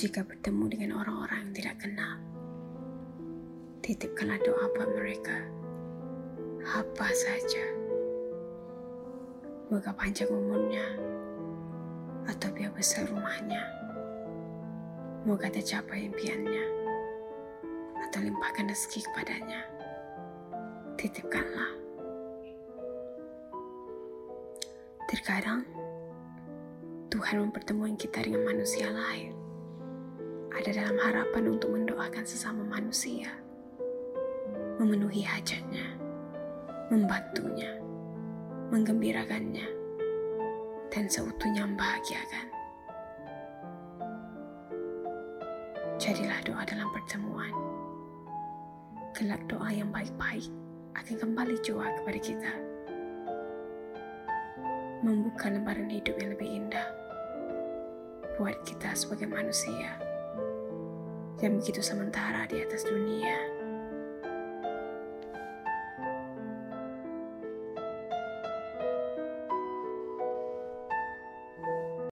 [0.00, 2.16] Jika bertemu dengan orang-orang yang tidak kenal,
[3.84, 5.44] titipkanlah doa buat mereka.
[6.64, 7.68] Apa saja.
[9.68, 10.96] Moga panjang umurnya,
[12.32, 13.60] atau biar besar rumahnya.
[15.28, 16.64] Moga tercapai impiannya,
[18.00, 19.68] atau limpahkan rezeki kepadanya.
[20.96, 21.76] Titipkanlah.
[25.12, 25.68] Terkadang,
[27.12, 29.49] Tuhan mempertemukan kita dengan manusia lain.
[30.60, 33.32] Ada dalam harapan untuk mendoakan sesama manusia,
[34.76, 35.96] memenuhi hajatnya,
[36.92, 37.80] membantunya,
[38.68, 39.64] menggembirakannya,
[40.92, 42.46] dan seutuhnya membahagiakan.
[45.96, 47.56] Jadilah doa dalam pertemuan.
[49.16, 50.52] Kelak doa yang baik-baik
[50.92, 52.52] akan kembali jua kepada kita
[55.00, 56.84] membuka lembaran hidup yang lebih indah
[58.36, 60.09] buat kita sebagai manusia
[61.40, 63.59] yang begitu sementara di atas dunia.